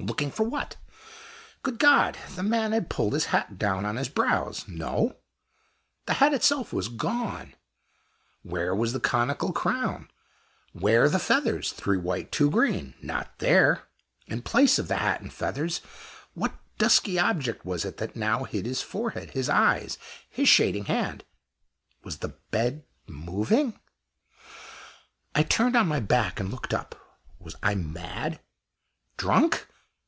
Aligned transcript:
Looking 0.00 0.30
for 0.30 0.44
what? 0.44 0.76
Good 1.64 1.80
God! 1.80 2.16
the 2.36 2.44
man 2.44 2.70
had 2.70 2.88
pulled 2.88 3.14
his 3.14 3.26
hat 3.26 3.58
down 3.58 3.84
on 3.84 3.96
his 3.96 4.08
brows! 4.08 4.66
No! 4.68 5.16
the 6.06 6.14
hat 6.14 6.32
itself 6.32 6.72
was 6.72 6.86
gone! 6.86 7.56
Where 8.44 8.72
was 8.76 8.92
the 8.92 9.00
conical 9.00 9.52
crown? 9.52 10.08
Where 10.72 11.08
the 11.08 11.18
feathers 11.18 11.72
three 11.72 11.96
white, 11.96 12.30
two 12.30 12.48
green? 12.48 12.94
Not 13.02 13.38
there! 13.38 13.88
In 14.28 14.40
place 14.42 14.78
of 14.78 14.86
the 14.86 14.98
hat 14.98 15.20
and 15.20 15.32
feathers, 15.32 15.80
what 16.32 16.54
dusky 16.78 17.18
object 17.18 17.64
was 17.66 17.84
it 17.84 17.96
that 17.96 18.14
now 18.14 18.44
hid 18.44 18.66
his 18.66 18.80
forehead, 18.80 19.32
his 19.32 19.48
eyes, 19.48 19.98
his 20.30 20.48
shading 20.48 20.84
hand? 20.84 21.24
Was 22.04 22.18
the 22.18 22.36
bed 22.52 22.84
moving? 23.08 23.76
I 25.34 25.42
turned 25.42 25.74
on 25.74 25.88
my 25.88 25.98
back 26.00 26.38
and 26.38 26.52
looked 26.52 26.72
up. 26.72 26.94
Was 27.40 27.56
I 27.64 27.74
mad? 27.74 28.38
drunk? 29.16 29.64